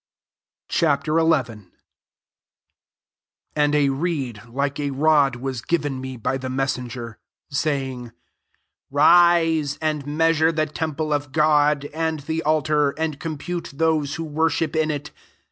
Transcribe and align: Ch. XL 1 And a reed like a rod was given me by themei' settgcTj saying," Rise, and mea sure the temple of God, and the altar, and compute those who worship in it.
Ch. 0.67 0.79
XL 1.05 1.23
1 1.27 1.71
And 3.55 3.75
a 3.75 3.89
reed 3.89 4.41
like 4.47 4.79
a 4.79 4.89
rod 4.89 5.35
was 5.35 5.61
given 5.61 6.01
me 6.01 6.17
by 6.17 6.39
themei' 6.39 6.65
settgcTj 6.89 7.17
saying," 7.51 8.11
Rise, 8.89 9.77
and 9.79 10.07
mea 10.07 10.33
sure 10.33 10.51
the 10.51 10.65
temple 10.65 11.13
of 11.13 11.31
God, 11.31 11.85
and 11.93 12.21
the 12.21 12.41
altar, 12.41 12.95
and 12.97 13.19
compute 13.19 13.73
those 13.75 14.15
who 14.15 14.23
worship 14.23 14.75
in 14.75 14.89
it. 14.89 15.11